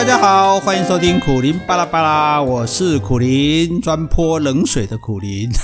[0.00, 5.54] 大家好，欢迎收听苦林巴拉巴拉，我是苦林，专泼冷水的苦苓。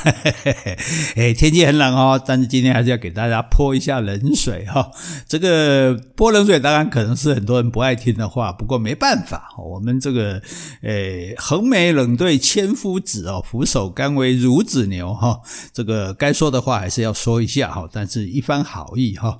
[1.17, 4.91] 哎，天气很冷哦，但是今天还是要给大家泼一下冷水哈。
[5.27, 10.43] 这个泼冷水当然可能是很多人不爱听的话，不过没办法，我们这个
[10.83, 15.41] 诶，横眉冷对千夫指哦，俯首甘为孺子牛哈。
[15.73, 19.39] 这个该说的话还是要说一下哈，但是一番好意哈。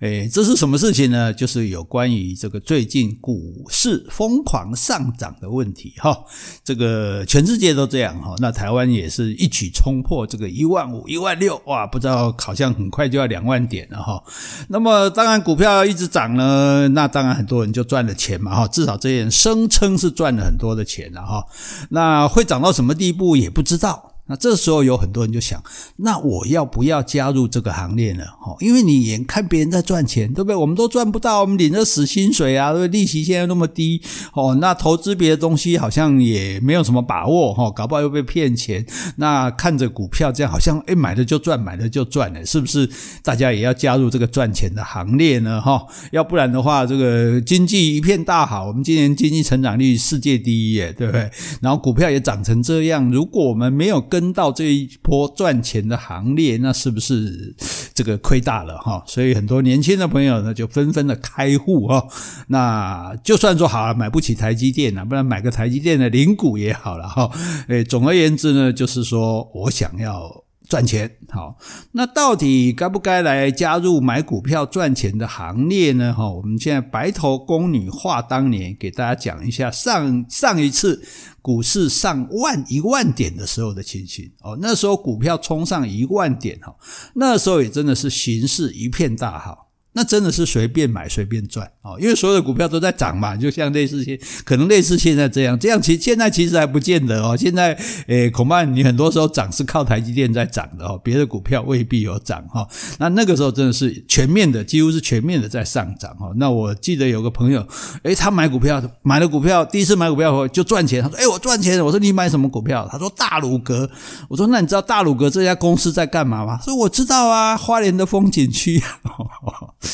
[0.00, 1.34] 哎，这是什么事情呢？
[1.34, 6.16] 就是有关于这个最近股市风疯狂上涨的问题哈，
[6.62, 14.22] 这个全世界都这样哈，那台湾也是一举冲破这个一万五、一万六，哇，不知道好像很快就要两万点了哈。
[14.68, 21.44] 那么当然股票一直涨呢，那当然很多人就赚了钱嘛哈，至少这些人声称是赚了很多的钱了哈。
[21.90, 24.12] 那会涨到什么地步也不知道。
[24.28, 25.62] 那这时候有很多人就想，
[25.96, 28.24] 那我要不要加入这个行列呢？
[28.40, 30.54] 哈，因为你眼看别人在赚钱，对不对？
[30.54, 33.00] 我们都赚不到，我们领着死薪水啊，对不对？
[33.00, 34.00] 利息现在那么低，
[34.34, 38.84] 哦，那投资别的东西好像也没有什么把握，哈，搞不好又被骗钱。
[39.16, 42.88] 那看着股票这样，好像哎买了就赚，买了就赚了，是不是？
[43.22, 45.60] 大家也要加入这个赚钱的行列呢？
[45.60, 51.30] 哈，要不然的话，这个经济一片大好，我们今年经济成长率世界第一耶，对不对？
[51.60, 57.54] 然后股票也涨成这样，如果我们没有跟跟到这一波赚钱的行列，那是不是
[57.94, 59.00] 这个亏大了哈？
[59.06, 62.04] 所以很多年轻的朋友呢，就纷纷的开户哈。
[62.48, 67.30] 那就算说好了，买不起台积电了，不然买个台积电的零股也好了哈。
[67.68, 70.47] 诶，总而言之呢，就是说我想要。
[70.68, 71.56] 赚钱好，
[71.92, 76.12] 那到底该不该来加入买股票赚钱的行列呢？
[76.12, 81.02] 哈，我们现在白头宫女话当年，给大家讲一下上上一次
[81.40, 84.58] 股市上万一万点的时候的情形哦。
[84.60, 86.76] 那时候股票冲上一万点哈，
[87.14, 89.67] 那时候也真的是形势一片大好。
[89.92, 97.36] 那真的是随便买随便赚哦，因为所有的股票都在涨嘛，就像类似现可能类似现在这样，这样其现在其实还不见得哦。
[97.36, 97.76] 现在
[98.06, 102.66] 诶，恐怕你很多时候涨是靠台积电在涨的哦，别的股票未必有涨哈。
[102.98, 106.30] 那那个时候真的是全面的，几乎是全面的在上涨哈。
[106.36, 107.66] 那我记得有个朋友，
[108.02, 113.90] 诶，他买股票买了股票，第一次买股票后就赚钱，他说：“诶，我赚钱。”我说：“你买什么股票？”他说：“大鲁阁。”
[114.28, 118.82] 我说：“那你知道大鲁阁这家公司在干嘛吗？”说：“我知道啊，花莲的风景区。”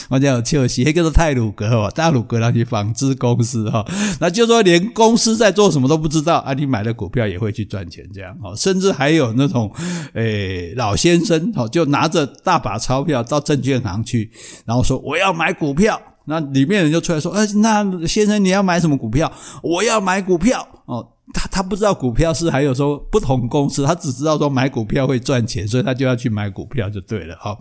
[0.09, 3.85] 我讲切尔西，那个是太鲁格哦，大鲁格那些纺织公司哈，
[4.21, 9.71] 那就说连公司在做什么都不知道啊，你买了股票也会去赚钱这样哦，甚至还有那种
[10.15, 14.31] 诶老先生哦，就拿着大把钞票到证券行去，
[14.65, 19.31] 然后说我要买股票，那里面人就出来说，哎，那先生你要买什么股票？
[19.63, 27.59] 我要买股票哦，他他不知道股票是还有说不同公司，他只知道说买股票会赚钱，所以他就要去买股票就对了哈。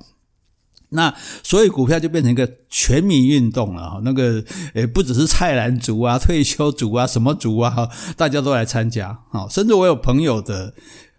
[0.93, 4.43] 那所以股票就变成一个全民运动了哈，那个
[4.73, 9.47] 诶不只是菜篮族啊、退休族啊、什么族啊，大家都来参加啊。
[9.49, 10.73] 甚至我有朋友的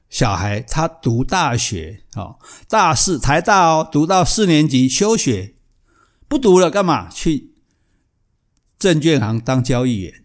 [0.09, 2.37] 小孩，他读大学啊，
[2.69, 5.55] 大四台大哦，读到四年级休学，
[6.29, 7.09] 不读了干嘛？
[7.11, 7.53] 去
[8.79, 10.24] 证券行当交易员。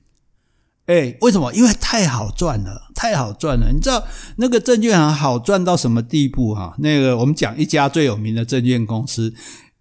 [0.90, 1.54] 哎，为什么？
[1.54, 3.72] 因为太好赚了，太好赚了。
[3.72, 4.04] 你知道
[4.38, 6.74] 那个证券行好赚到什么地步哈？
[6.80, 9.32] 那个我们讲一家最有名的证券公司，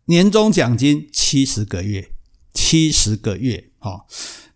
[0.04, 2.10] 年终奖金七十个月，
[2.52, 3.70] 七十个月。
[3.78, 4.04] 哈，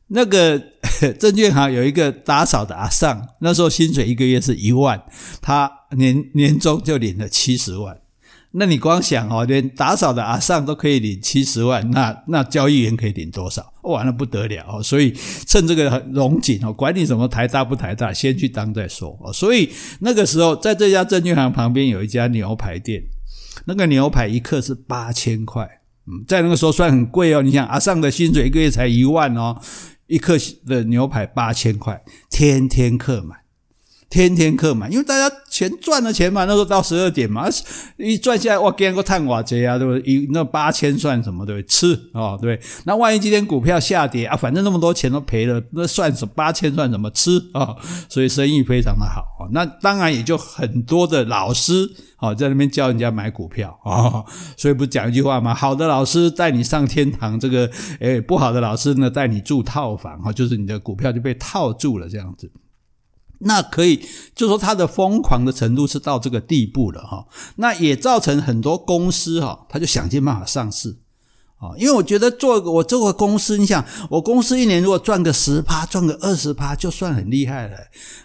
[0.08, 0.62] 那个
[1.18, 5.02] 证券行有一个打扫的阿尚，那时候薪水一个月是一万，
[5.40, 7.96] 他年年终就领了七十万。
[8.54, 13.72] 那你光想哦，连打扫的阿尚都可以领七十万，那那交易员可以领多少？
[13.84, 14.82] 哇，那不得了哦！
[14.82, 15.12] 所以
[15.46, 19.32] 趁这个融景哦，管你什么台大不台大，先去当再说哦。
[19.32, 19.70] 所以
[20.00, 23.02] 那个时候，在这家证券行旁边有一家牛排店，
[23.64, 25.66] 那个牛排一克是八千块，
[26.06, 27.40] 嗯，在那个时候算很贵哦。
[27.40, 29.58] 你想阿尚的薪水一个月才一万哦，
[30.06, 30.36] 一克
[30.66, 33.41] 的牛排八千块，天天客满。
[34.12, 37.48] 天天客满，因为大家钱赚了钱嘛，那时候到十二点嘛，
[37.96, 40.02] 一赚下来哇，给人个探瓦贼啊，对不对？
[40.02, 41.46] 一那八千算什么？
[41.46, 41.66] 对不对？
[41.66, 42.60] 吃哦，对。
[42.84, 46.32] 那万一今天股票下跌啊，反正那么多钱都赔了，那算什么？
[46.36, 47.10] 八千算什么？
[47.12, 47.76] 吃啊、哦，
[48.10, 49.24] 所以生意非常的好。
[49.50, 54.26] 那当然也就很多的老师哦，在那边教人家买股票啊、哦，
[54.58, 55.54] 所以不讲一句话吗？
[55.54, 57.70] 好的老师带你上天堂，这个
[58.00, 62.52] 诶不好的老师呢带你住套房哈，就是你的股票就被套住了这样子。
[63.44, 64.00] 那可以，
[64.34, 67.26] 就说他的疯狂的程度是到这个地步了哈。
[67.56, 70.98] 那也造成很多公司哈，他就想尽办法上市
[71.58, 71.74] 啊。
[71.76, 77.76] 因为我觉得做我做个公司，你想我公司一年如果赚个十趴，赚个二十趴，就算很厉害了。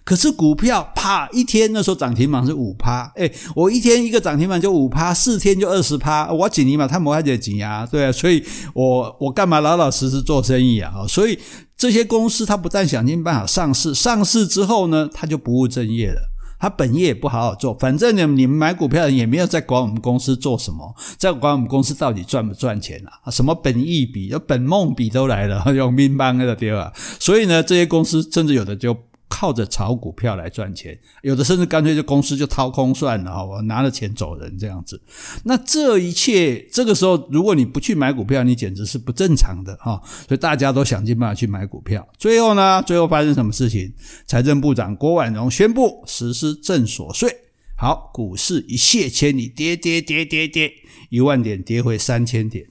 [0.03, 8.11] 可是股票啪一天那时候涨停板是五趴，诶，我一天一个涨停板就五趴，四天就二十趴，我紧你嘛，他没还得紧呀，对啊。
[8.11, 8.43] 所以
[8.75, 10.93] 我我干嘛老老实实做生意啊？
[11.07, 11.39] 所以。
[11.77, 16.31] 这些公司它不但想尽办法上市，上市之后呢，它就不务正业了。
[16.59, 23.29] 他本业也不好好做，反正呢，你们买股票的也没有在管我们公司做什么，在管我们公司到底赚不赚钱啊？
[23.29, 26.91] 什么本意比、本梦比都来了， 用民邦的对吧？
[27.19, 28.97] 所以呢，这些公司甚至有的就。
[29.29, 34.99] 靠着炒股票来赚钱，有的甚至干脆就公司就掏空算了，我拿了钱走人这样子。
[35.43, 40.01] 那这一切，这个时候如果你不去买股票，你简直是不正常的哈。
[40.27, 43.93] 所以大家都想尽办法去买股票，最后呢，最后发生什么事情？
[44.25, 47.29] 财政部长郭婉蓉宣布实施正所税，
[47.77, 50.71] 好，股市一泻千里，跌跌跌跌跌，
[51.09, 52.65] 一万点跌回三千点，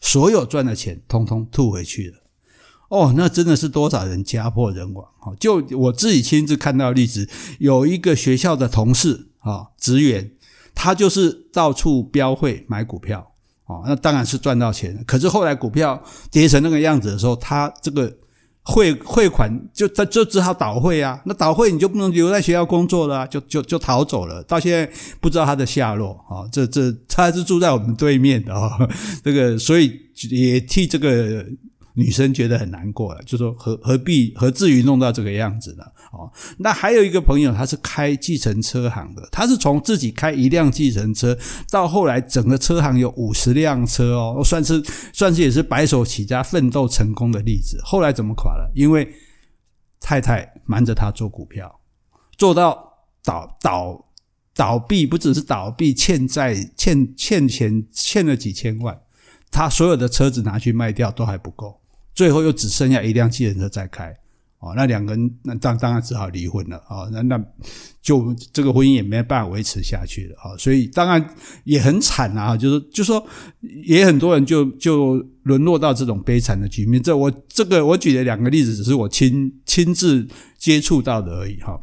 [0.00, 2.19] 所有赚的钱通通吐回去了。
[2.90, 5.32] 哦，那真的是多少人家破人亡哈！
[5.38, 7.28] 就我自己亲自看到的例子，
[7.60, 10.32] 有一个学校的同事啊，职员，
[10.74, 13.30] 他就是到处标会买股票
[13.66, 15.04] 啊，那当然是赚到钱。
[15.06, 16.02] 可是后来股票
[16.32, 18.12] 跌成那个样子的时候，他这个
[18.64, 21.22] 汇汇款就他就只好倒汇啊。
[21.26, 24.42] 那倒汇你就不能留在学校工作了，就就就逃走了。
[24.42, 24.90] 到现在
[25.20, 26.42] 不知道他的下落啊。
[26.50, 28.76] 这这他是住在我们对面的啊，
[29.22, 29.92] 这个所以
[30.28, 31.46] 也替这个。
[31.94, 35.84] 女生觉得很难过了，就说何何必何至于弄到这个样子呢？
[36.12, 41.36] 哦，那还有一个朋友，他是开计程车行的，他是从自己开一辆计程车，
[41.70, 44.82] 到后来整个车行有五十辆车哦，算是
[45.12, 47.80] 算是也是白手起家奋斗成功的例子。
[47.84, 48.70] 后来怎么垮了？
[48.74, 49.08] 因为
[50.00, 51.80] 太太瞒着他做股票，
[52.36, 54.04] 做到倒倒
[54.54, 59.00] 倒闭，不只是倒闭，欠债欠欠钱欠了几千万，
[59.50, 61.79] 他所有的车子拿去卖掉都还不够。
[62.20, 64.14] 最后又只剩下一辆计程车在开，
[64.58, 67.42] 哦，那两个人那当当然只好离婚了啊，那那
[68.02, 71.34] 就这个婚姻也没办法维持下去了啊，所以当然
[71.64, 73.26] 也很惨啊，就是就说
[73.86, 77.02] 也很多人就就沦落到这种悲惨的局面。
[77.02, 80.28] 这我这个我举的两个例子，只是我亲亲自
[80.58, 81.80] 接触到的而已哈。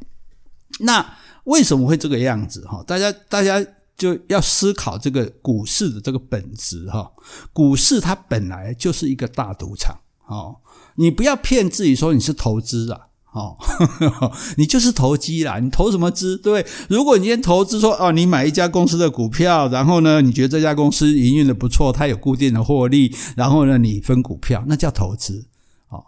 [0.82, 1.04] 那
[1.46, 2.84] 为什么会这个样子哈？
[2.86, 3.60] 大家大家
[3.98, 7.12] 就要思考这个股市的这个本质哈。
[7.52, 9.98] 股市它本来就是一个大赌场。
[10.28, 10.58] 哦，
[10.96, 13.00] 你不要骗自己说你是投资啊，
[13.32, 13.58] 哦，
[14.58, 16.38] 你就是投机啦，你投什么资？
[16.38, 25.48] 对，如果你今天投资说哦，你买一家公司的股票，然后呢，你觉得这家公司营运的不错，它有固定的获利，然后呢，你分股票，那叫投资，
[25.90, 26.04] 哦，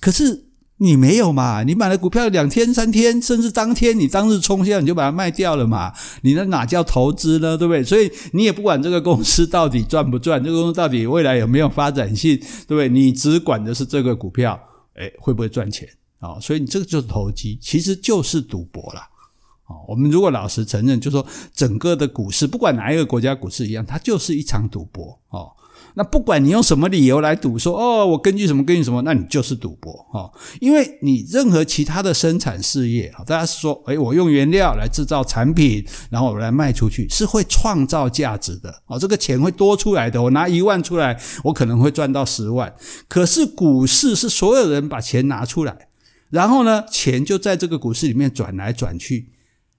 [0.00, 0.44] 可是。
[0.78, 1.62] 你没有嘛？
[1.62, 5.90] 你买了股票两天、三天，甚至当天你当日冲下，你就把它卖掉了嘛？
[6.26, 7.56] 你那哪叫投资呢？
[7.56, 7.84] 对不对？
[7.84, 12.36] 所以你也不管这个公司到底赚不赚， 这个公司到底未来有没有发展性，
[12.66, 12.88] 对不对？
[12.88, 14.60] 你只管的是这个股票，
[14.94, 15.88] 哎，会不会赚钱
[16.18, 16.40] 啊？
[16.40, 19.00] 所以你这个就是投机，其实就是赌博了。
[19.68, 21.24] 啊，我们如果老实承认，就说
[21.54, 25.50] 整个的股市，不管哪一个国家股市一样，它就是一场赌博哦。
[25.98, 30.30] 那不管你用什么理由来赌，说哦，我根据什么根据什么，那你就是赌博哈。
[30.60, 40.22] 因为你任何其他的生产事业，大家说，诶，我用原料来制造产品，然后我来卖出去，是会创造价值的啊，这个钱会多出来的。
[40.22, 42.74] 我拿一万出来，我可能会赚到十万。
[43.08, 45.88] 可是股市是所有人把钱拿出来，
[46.28, 49.30] 然后呢，钱就在这个股市里面转来转去，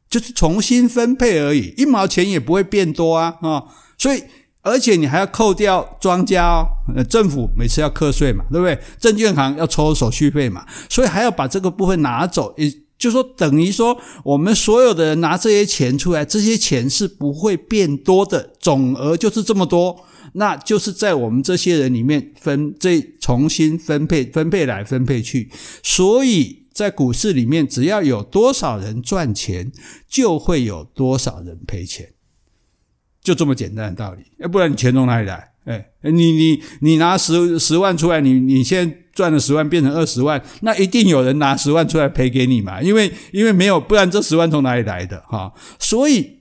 [0.10, 3.66] 就是重新分配而已，一毛钱也不会变多啊啊，
[4.00, 4.24] 所以。
[4.68, 8.78] 而且你还要扣掉庄家哦，呃，政府每次要课税嘛，对不对？
[9.00, 25.52] 证券行要抽手续费嘛，所以还要把这个部分拿走，也就是说，等于说我们所有的人拿这些钱出来，这些钱是不会变多的，总额就是这么多，那就是在我们这些人里面分这重新分配，分配来分配去，
[25.84, 29.72] 所以在股市里面，只要有多少人赚钱，
[30.08, 32.10] 就会有多少人赔钱。
[33.28, 35.52] 就这么简单的道理，要不然你钱从哪里来？
[35.66, 42.82] 哎，你你你拿十十万出来，你你现在赚了十万变成二十万，那一定有人拿十万出来赔给你嘛？
[42.82, 45.22] 因为因为没有，不然这十万从哪里来的？
[45.28, 46.37] 哈，所以。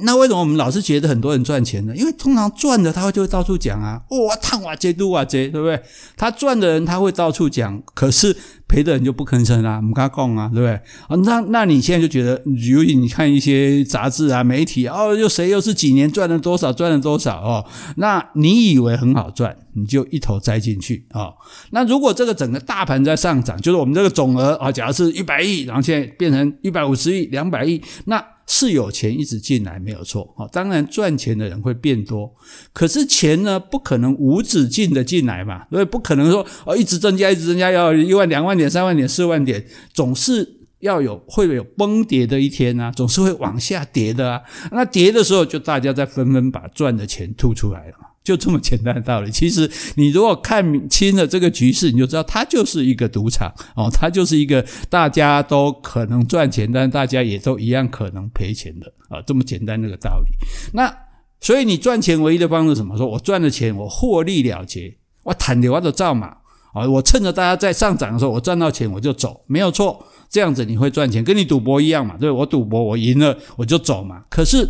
[0.00, 1.94] 那为什么我们老是觉得很多人赚钱呢？
[1.96, 5.80] 因为通常赚的他就会到处讲啊，哇，烫哇这度哇这，对不对？
[6.16, 8.36] 他赚的人他会到处讲，可是
[8.68, 10.74] 赔的人就不吭声啊，不敢讲啊，对不对？
[11.08, 17.64] 啊，那那你现在就觉得，尤其你看一些杂志啊、媒体哦，又谁又是几年赚了多少，赚了多少哦？
[17.96, 21.32] 那你以为很好赚，你就一头栽进去啊？
[21.70, 28.22] 那如果这个整个大盘在上涨，就是我们这个总额啊，假如是一百亿，然后现在变成一百五十亿、两百亿，那。
[28.48, 32.32] 是有钱一直进来没有错，当然赚钱的人会变多，
[32.72, 48.06] 可是钱呢不可能无止境的进来嘛，所以，不可能说哦一直增加一直增加，要一万两万点三万点四万点，总是要有会有崩跌的一天啊，总是会往下跌的啊，那跌的时候就大家在纷纷把赚的钱吐出来了嘛。
[48.26, 49.30] 就这么简单的道理。
[49.30, 60.26] 其实你如果看清了这个局势，你就知道它就是一个赌场哦，它就是一个大家都可能赚钱，但大家也都一样可能赔钱的啊，这么简单那个道理。
[60.72, 60.92] 那
[61.40, 62.98] 所以你赚钱唯一的方式什么？
[62.98, 66.38] 说我赚了钱，我获利了结，我坦掉我的账嘛
[66.74, 70.04] 啊，我趁着大家在上涨的时候，我赚到钱我就走，没有错。
[70.28, 72.16] 这样子你会赚钱，跟你赌博一样嘛？
[72.18, 74.24] 对，我赌博我赢了我就走嘛。
[74.28, 74.68] 可是。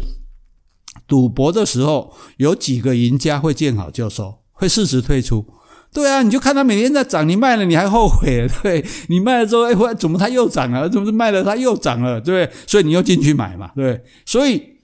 [1.06, 5.46] 赌博的时候，有几个赢家会见好就收，会适时退出。
[5.92, 8.48] 对啊，你就看他每天在涨，你卖了你还后悔。
[8.62, 10.88] 对，你卖了之后，哎，怎么它又涨了？
[10.88, 12.20] 怎么是卖了它又涨了？
[12.20, 13.70] 对，所以你又进去买嘛。
[13.74, 14.75] 对，所以。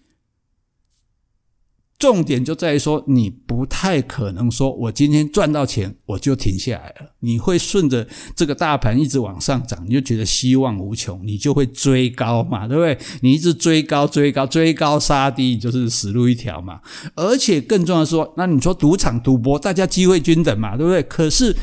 [2.03, 7.13] 重点就在于说，你不太可能说，我今天赚到钱我就停下来了。
[7.21, 12.99] 你会顺着这个大盘一直往上涨，你就觉得希望无穷，你就会追高嘛，对不对？
[13.21, 16.81] 你一直追高，追高，追高杀低，就是死路一条嘛。
[17.15, 21.01] 而且更重要的说，那你说赌场赌博，大家机会均等嘛，对不对？
[21.05, 21.55] 可是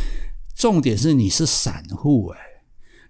[0.55, 2.37] 重点是你是散户诶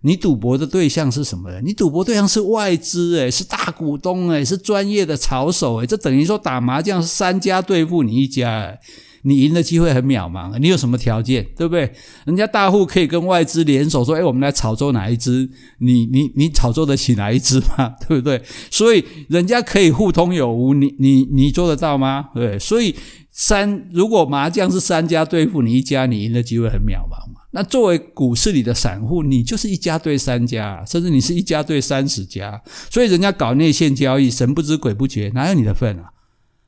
[0.02, 1.66] 你赌博的对象是什么人？
[1.66, 8.80] 你赌博对象是外资，诶是大股东，诶是专业的炒手，诶这等于说打麻将是三家对付你一家，诶
[9.24, 10.58] 你赢的机会很渺茫。
[10.60, 11.92] 你有什么条件，对不对？
[12.26, 15.50] 人家大户可以跟外资联手说，诶我们来炒作哪一支？
[15.80, 17.96] 你你你炒作得起哪一支吗？
[18.08, 18.42] 对不对？
[18.72, 22.30] 所以人家可以互通有无，你你你做得到吗？
[22.34, 22.96] 对，所以
[23.30, 27.29] 三如果麻将是三家对付你一家，你赢的机会很渺茫。
[27.52, 36.12] 那作为股市里的散户，你就是一家对三家，甚至你是一家对三十家，所以人家搞内线交易，神不知鬼不觉，哪有你的份啊？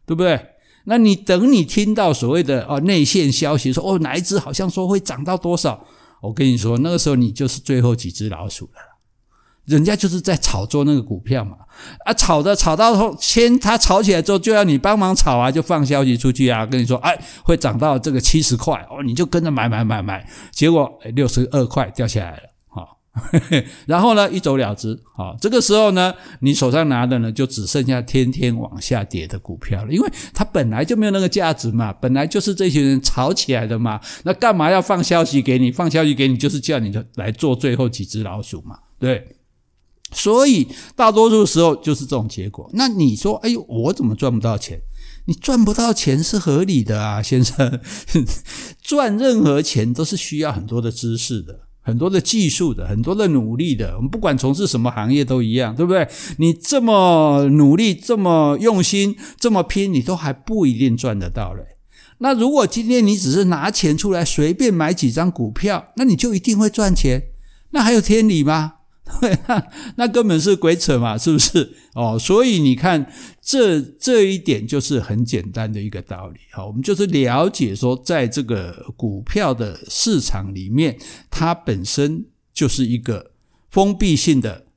[0.05, 0.39] 对不对？
[0.85, 5.85] 那你等你听到所谓的哦内线消息说，哦哪一只好像说会涨到多少，
[6.23, 8.90] 我跟你说，那个时候你就是最后几只老鼠了。
[9.65, 11.56] 人家就是在炒作那个股票嘛，
[12.03, 22.98] 啊，炒的炒到后，先他炒起来之后，就要你帮忙炒啊，就放消息出去啊，跟你说，哎，会涨到这个七十块哦，你就跟着买买买买，结果六十二块掉下来了，好，
[23.86, 35.72] 然后呢，一走了之，好，这个时候呢，你手上拿的呢，就只剩下天天往下跌的股票了，因为它本来就没有那个价值嘛，本来就是这些人炒起来的嘛，那干嘛要放消息给你？
[35.72, 39.38] 放消息给你就是叫你来做最后几只老鼠嘛，对。
[40.12, 42.70] 所以大多数时候就是这种结果。
[42.74, 44.82] 那你说，哎呦，我怎么赚不到钱？
[45.25, 47.80] 你赚不到钱是合理的啊，先生。
[48.82, 53.96] 赚任何钱都是需要很多的知识的，很多的技术的，很多的努力的。
[53.96, 56.08] 我们不管从事什么行业都一样，对不对？
[56.38, 61.63] 你这么努力，这么用心，这么拼，你都还不一定赚得到嘞。
[62.18, 67.22] 那如果今天你只是拿钱出来随便买几张股票，那你就一定会赚钱？
[67.72, 68.74] 那还有天理吗？
[69.20, 69.67] 对，那
[69.98, 71.74] 那根本是鬼扯嘛，是不是？
[71.96, 76.39] 哦，所以你看，这这一点就是很简单的一个道理。
[76.51, 80.98] 好，我们就是了解说，在这个股票的市场里面，
[81.29, 83.31] 它本身就是一个
[83.70, 84.67] 封闭性的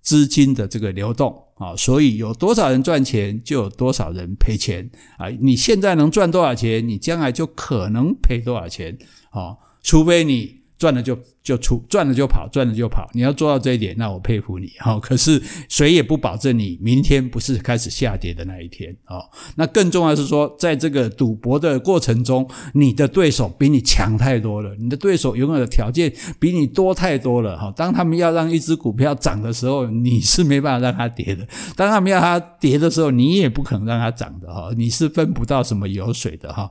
[0.00, 5.28] 资金的这个流动啊，所以有多少人赚钱，就有多少人赔钱啊。
[5.40, 8.98] 你现在能赚多少钱，你将来就可能赔多少钱
[9.30, 10.63] 啊，除非你。
[10.84, 13.08] 赚了就就出，赚了就跑，赚了就跑。
[13.14, 15.00] 你要做到这一点，那我佩服你哈。
[15.00, 19.16] 可是谁也不保证你明天不是开始下跌的那一天啊。
[19.56, 27.72] 那更重要是说，在这个赌博的过程中，你的对手比你强太多了，你的对手拥有的条件比你多太多了哈。
[27.74, 34.68] 当他们要让一只股票涨的时候，你是没办法让它跌的；当他们要它跌的时候，你也不可能让它涨的哈。
[34.76, 36.70] 你是分不到什么油水的哈。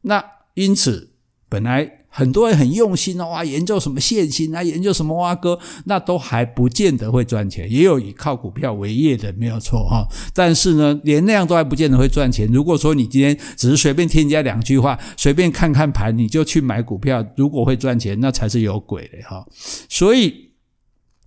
[0.00, 0.20] 那
[0.54, 1.11] 因此，
[1.52, 1.98] 本来。
[2.14, 7.66] 很多人很用心的哇，研究什么线型啊，研究什么挖哥，那都还不见得会赚钱。
[7.72, 10.06] 也有以靠股票为业的，没有错哈。
[10.34, 12.46] 但是呢，连那样都还不见得会赚钱。
[12.52, 19.46] 如果说你今天只是随便添加两句话，随便看看盘，你就去买股票，如果会赚钱，那才是有鬼的哈。
[19.88, 20.50] 所以，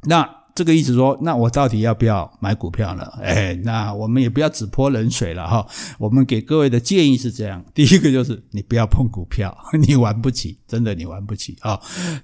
[0.03, 0.35] 那。
[0.56, 3.04] 这个意思说，那我到底要不要买股票呢？
[3.22, 5.68] 哎，那我们也不要只泼冷水了哈。
[6.00, 11.78] 我们给各位的建议是这样： 第一个就是你不要碰股票， 你玩不起，真的你玩不起啊。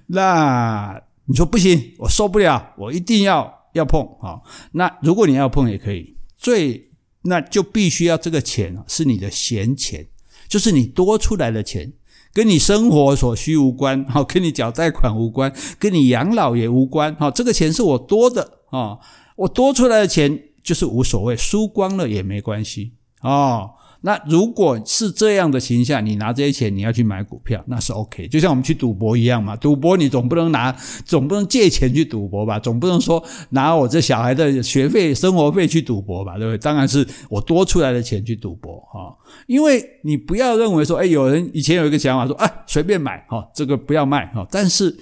[0.06, 4.40] 那你说不行，我受不了，我一定要要碰啊。
[4.72, 6.90] 那如果你要碰也可以，最
[7.24, 10.06] 那就必须要这个钱是你的闲钱，
[10.48, 11.92] 就是你多出来的钱。
[12.32, 18.98] 跟你生活所需无关，哈， 跟你缴贷款无关，跟你养老也无关，哈，这个钱是我多的，啊，
[19.36, 23.70] 我多出来的钱就是无所谓，输光了也没关系，啊，
[24.02, 28.26] 那如果是这样的形象，你拿这些钱你要去买股票，那是 OK。
[28.28, 30.72] 就像我们去赌博一样嘛，赌博你总不能拿，
[31.04, 32.58] 总不能借钱去赌博吧？
[32.58, 36.36] 总不能说拿我这小孩的学费、生活费去赌博吧？
[36.36, 36.58] 对不对？
[36.58, 39.16] 当然是我多出来的钱去赌博哈。
[39.46, 44.46] 因为你不要认为说，哎，有人以前有一个想法说，啊，随便买哈，这个不要卖哈。
[44.50, 44.94] 但是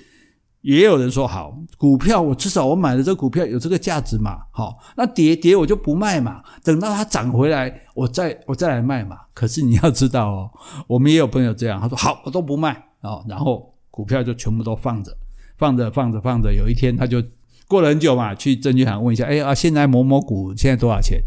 [0.62, 7.81] 也有人说，好，股票我至少我买的这个股票有这个价值嘛，好，那跌跌我就不卖嘛，等到它涨回来。
[7.95, 10.50] 我再我再来卖嘛，可是你要知道哦，
[10.87, 15.17] 我们也有朋友这样，他说好，我都不卖哦，然后股票就全部都放着，
[15.57, 17.23] 放着放着放着，有一天他就
[17.67, 21.21] 过了很久嘛，去证券行问一下，哎啊，现在某某股现在多少钱？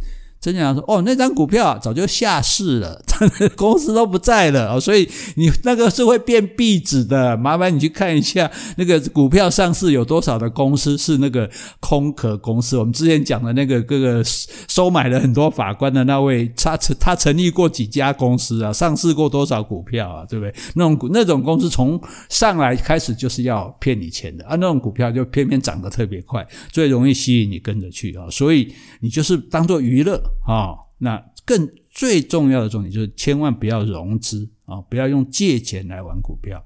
[0.44, 3.02] 证券行说：“哦，那张股票早就下市了，
[3.56, 7.38] 公司都不在了哦，所以你那个是会变壁纸的。
[7.38, 12.78] 麻烦你去看一下那个股票上市有多少的公司是那个空壳公司。
[12.78, 14.22] 我们之前讲的那个各个
[14.68, 20.54] 收买了很多法官的那位，他他成立过几家公司啊，上市过多少股票啊，对不对？
[20.76, 21.98] 那种那种公司从
[22.28, 36.63] 上来开始就是要骗你钱的啊，那种股票就偏偏涨得特别快，最容易吸引你跟着去啊，所以你就是当做娱乐。”啊、哦，那更最重要的重点就是千万不要融资啊、不要用借钱来玩股票，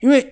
[0.00, 0.24] 因为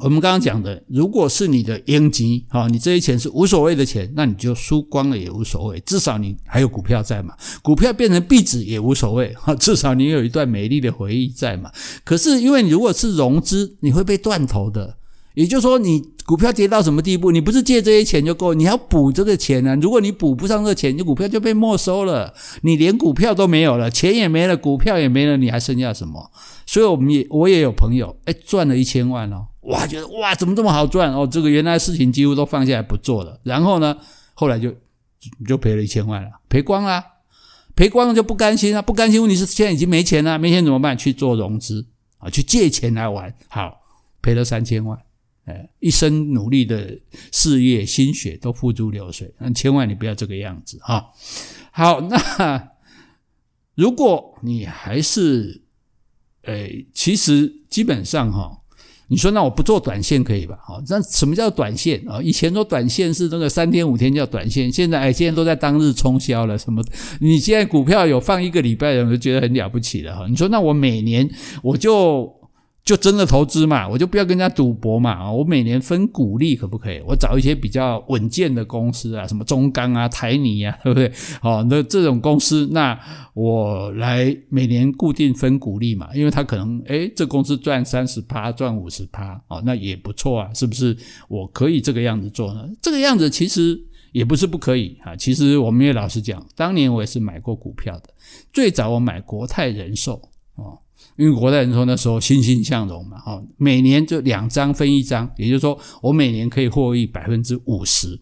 [0.00, 11.70] 我们刚刚讲的，如果是你的应急，哈，你这些钱是无所谓的钱，那你就输光了也无所谓，至少你还有股票在嘛，股票变成壁纸也无所谓，哈，至少你有一段美丽的回忆在嘛。
[12.04, 14.98] 可是因为如果是融资，你会被断头的。
[15.34, 19.74] 也就是说，你股票跌到什么地步，你不是借这些钱就够，你要补这个钱啊！
[19.80, 26.30] 如果你补不上这钱，你股票就被没收了，你连股票都没有了，钱也没了，股票也没了，你还剩下什么？
[26.66, 31.26] 所以我们也我也有朋友，哎赚了一千万哦，哇，觉得哇，怎么这么好赚哦？
[31.26, 33.96] 这个原来事情几乎都放下来不做了，然后呢，
[34.34, 34.72] 后来就
[35.46, 37.02] 就赔了一千万了，赔光了，
[37.74, 40.96] 赔光了就不甘心啊，不甘心，问题是现在已经没钱了，没钱怎么办？
[40.96, 41.86] 去做融资
[42.18, 43.80] 啊，去借钱来玩，好，
[44.20, 44.98] 赔了三千万。
[45.44, 46.96] 哎，一生努力的
[47.32, 51.04] 事业心血都付诸流水，那千万你不要这个样子哈。
[51.72, 52.68] 好，那
[53.74, 55.62] 如果你还是，
[56.42, 58.56] 哎，其实基本上哈，
[59.08, 60.56] 你说那我不做短线可以吧？
[60.62, 62.22] 好，那什么叫短线啊？
[62.22, 66.56] 以前说短线是那个三天五天叫短线，现在哎，现在都在当日冲销了。
[66.56, 66.80] 什么？
[67.20, 70.28] 你现在股票有放一个礼拜，我就觉得很了不起了哈。
[70.28, 71.28] 你说那我每年
[71.64, 72.32] 我就。
[72.84, 75.30] 就真的投资嘛，我就不要跟人家赌博嘛啊！
[75.32, 77.00] 我每年分股利可不可以？
[77.06, 81.12] 我找一些比较稳健的公司啊，什么中钢啊、台泥啊， 对不对？
[81.40, 82.98] 好，那这种公司，那
[83.34, 90.96] 我来每年固定分股利嘛，因为他可能诶，这公司赚三十趴，赚五十趴，哦，那也不错啊，是不是？
[91.28, 92.68] 我可以这个样子做呢？
[92.82, 95.14] 这个样子其实也不是不可以啊。
[95.14, 98.10] 其实我们也老实讲，当年我也是买过股票的，
[98.52, 100.20] 最早我买国泰人寿
[100.56, 100.80] 哦。
[101.16, 108.20] 因为国泰人寿那时候欣欣向荣嘛，哈，每年就两张分一张，也就是说我每年可以获益百分之五十。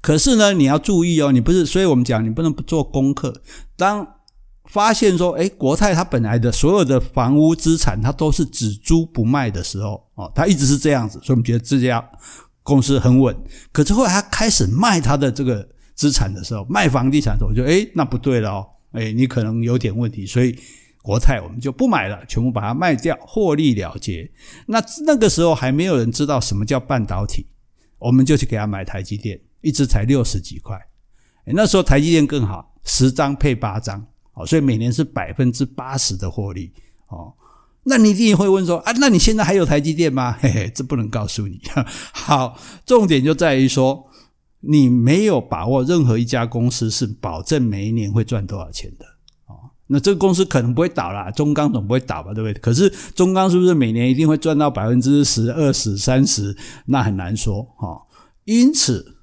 [0.00, 3.42] 可是呢，你要注意哦，你不是，所以我们讲你不能不做功课。
[3.76, 4.04] 当
[4.64, 12.02] 发现说，诶，国泰它本来的所有的房屋资产它都是只租不卖的时候，哦，它一直是这样子，所以我们觉得这家
[12.62, 13.36] 公司很稳。
[13.70, 20.58] 可是后来它开始卖它的这个资产的时候，卖房地产的时候，我觉得诶，那不对了哦，诶，你可能有点问题，所以。
[21.02, 24.30] 国泰我们就不买了，全部把它卖掉，获利了结。
[24.66, 27.44] 那那个时候还没有人知道什么叫半导体，
[27.98, 30.80] 我们就去给他买台积电，一支才六十几块。
[31.46, 36.72] 那时候台积电更好，十张配八张，哦所以每年是百分之八十的获利。
[37.08, 37.34] 哦，
[37.82, 40.38] 那你一定会问说啊，那你现在还有台积电吗？
[40.40, 41.60] 嘿 嘿，这不能告诉你。
[42.14, 44.06] 好，重点就在于说，
[44.60, 49.04] 你没有把握任何一家公司是保证每一年会赚多少钱的。
[49.92, 52.54] 那这个公司可能不会倒啦，中钢总不会倒吧，对不对？
[52.60, 56.56] 可是中钢是不是每年一定会赚到百分之十、二十、三十？
[56.86, 58.02] 那很难说哈。
[58.44, 59.16] 因此，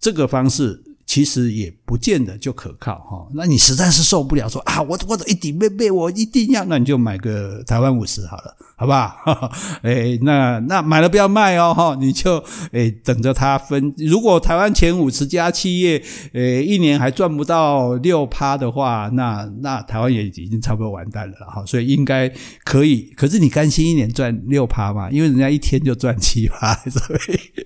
[0.00, 0.87] 这个方式。
[1.08, 9.50] 其实也不见得就可靠哈，那你实在是受不了说啊，我我一定被被我一定要，那你就买个台湾五十好了，好不好？
[9.82, 13.94] 诶， 那那买了不要卖哦哈，你就诶等着它分。
[13.96, 22.30] 如果台湾前五十家企业诶一年还赚不到六趴的话，那那台湾也已经差不多完蛋了哈，所以应该
[22.64, 23.10] 可以。
[23.16, 25.10] 可是你甘心一年赚六趴吗？
[25.10, 27.57] 因为人家一天就赚七趴，所以。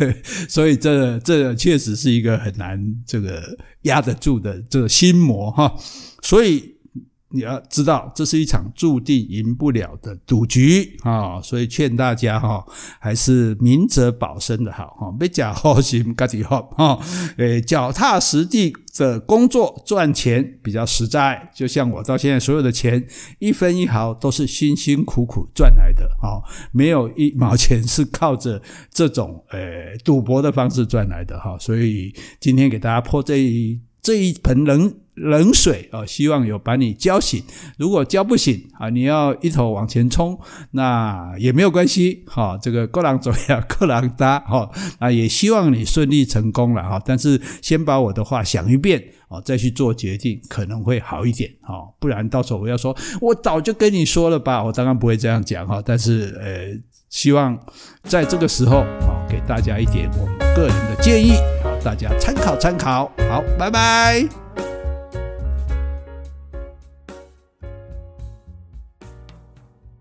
[0.48, 5.74] 所以这这确实是一个很难这个压得住的这个心魔哈。
[6.22, 6.76] 所以
[7.32, 11.40] 你要知道，这是一场注定赢不了的赌局啊！
[11.40, 12.64] 所以劝大家哈，
[13.00, 16.98] 还是明哲保身的好哈，别假好心自己好哈。
[17.38, 21.50] 诶，脚踏实地的工作赚钱比较实在。
[21.54, 23.04] 就像我到现在所有的钱，
[23.38, 26.42] 一分一毫都是辛辛苦苦赚来的哈，
[26.72, 31.56] 没有一毛钱是靠着这种诶赌博的方式赚来的哈。
[31.58, 34.94] 所以今天给大家泼这一这一盆冷。
[35.14, 37.42] 冷水啊，希望有把你浇醒。
[37.76, 40.38] 如果浇不醒啊，你要一头往前冲，
[40.70, 42.24] 那也没有关系。
[42.26, 44.70] 哈，这个各人走呀，各人搭哈。
[44.98, 47.00] 啊，也希望你顺利成功了哈。
[47.04, 51.74] 但是先把我的话想一遍啊，再去做决定，可能会好一点哈。
[52.00, 54.64] 不然到时候我要说，我早就跟你说了吧。
[54.64, 55.82] 我当然不会这样讲哈。
[55.84, 56.68] 但是呃，
[57.10, 57.58] 希望
[58.04, 63.12] 在这个时候啊，给大家一点我们个人的建议，啊，大家参考参考。
[63.28, 64.71] 好，拜拜。